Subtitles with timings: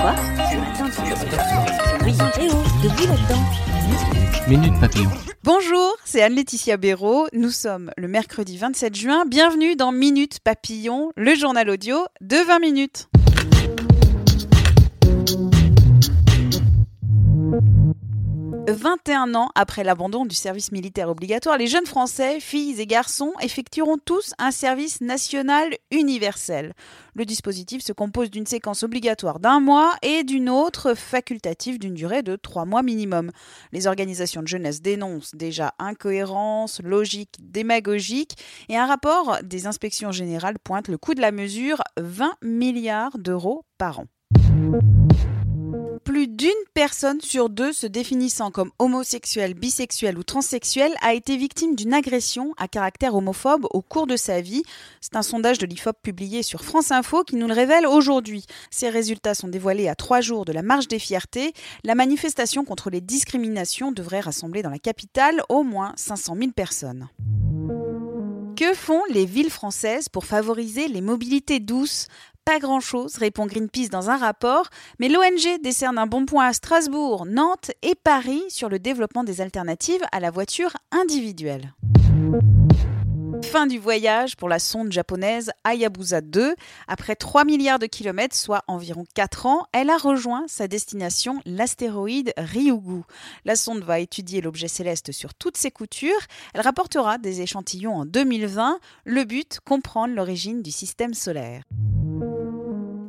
[0.00, 0.86] Quoi Attends,
[2.04, 4.48] oui, oh, debout là-dedans.
[4.48, 5.10] Minute Papillon.
[5.42, 7.26] Bonjour, c'est Anne-Laetitia Béraud.
[7.32, 9.24] Nous sommes le mercredi 27 juin.
[9.26, 13.08] Bienvenue dans Minute Papillon, le journal audio de 20 minutes.
[18.72, 23.96] «21 ans après l'abandon du service militaire obligatoire, les jeunes Français, filles et garçons, effectueront
[23.96, 26.74] tous un service national universel.
[27.14, 32.22] Le dispositif se compose d'une séquence obligatoire d'un mois et d'une autre facultative d'une durée
[32.22, 33.30] de trois mois minimum.
[33.72, 38.36] Les organisations de jeunesse dénoncent déjà incohérence, logique, démagogique
[38.68, 43.64] et un rapport des inspections générales pointe le coût de la mesure 20 milliards d'euros
[43.78, 44.06] par an
[46.08, 51.76] plus d'une personne sur deux se définissant comme homosexuel, bisexuel ou transsexuel a été victime
[51.76, 54.62] d'une agression à caractère homophobe au cours de sa vie.
[55.02, 58.46] C'est un sondage de l'IFOP publié sur France Info qui nous le révèle aujourd'hui.
[58.70, 61.52] Ces résultats sont dévoilés à trois jours de la marche des fiertés.
[61.84, 67.10] La manifestation contre les discriminations devrait rassembler dans la capitale au moins 500 000 personnes.
[68.56, 72.08] Que font les villes françaises pour favoriser les mobilités douces?
[72.48, 77.26] Pas grand-chose, répond Greenpeace dans un rapport, mais l'ONG décerne un bon point à Strasbourg,
[77.26, 81.74] Nantes et Paris sur le développement des alternatives à la voiture individuelle.
[83.44, 86.54] Fin du voyage pour la sonde japonaise Hayabusa 2.
[86.86, 92.32] Après 3 milliards de kilomètres, soit environ 4 ans, elle a rejoint sa destination, l'astéroïde
[92.38, 93.02] Ryugu.
[93.44, 96.20] La sonde va étudier l'objet céleste sur toutes ses coutures.
[96.54, 98.80] Elle rapportera des échantillons en 2020.
[99.04, 101.62] Le but, comprendre l'origine du système solaire.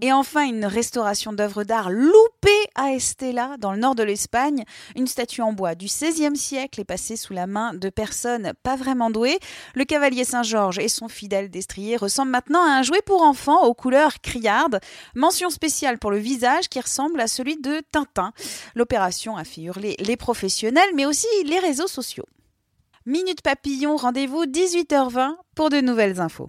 [0.00, 4.64] Et enfin, une restauration d'œuvres d'art loupée à Estella, dans le nord de l'Espagne.
[4.94, 8.76] Une statue en bois du XVIe siècle est passée sous la main de personnes pas
[8.76, 9.38] vraiment douées.
[9.74, 13.74] Le cavalier Saint-Georges et son fidèle destrier ressemblent maintenant à un jouet pour enfants aux
[13.74, 14.78] couleurs criardes.
[15.16, 18.32] Mention spéciale pour le visage qui ressemble à celui de Tintin.
[18.76, 22.26] L'opération a fait hurler les professionnels, mais aussi les réseaux sociaux.
[23.04, 26.48] Minute Papillon, rendez-vous 18h20 pour de nouvelles infos.